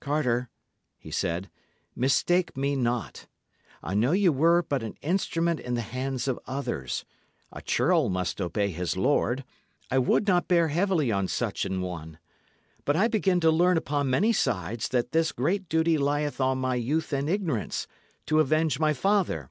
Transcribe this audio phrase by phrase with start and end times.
[0.00, 0.50] "Carter,"
[0.98, 1.48] he said,
[1.94, 3.28] "mistake me not.
[3.84, 7.04] I know ye were but an instrument in the hands of others;
[7.52, 9.44] a churl must obey his lord;
[9.88, 12.18] I would not bear heavily on such an one.
[12.84, 16.74] But I begin to learn upon many sides that this great duty lieth on my
[16.74, 17.86] youth and ignorance,
[18.26, 19.50] to avenge my father.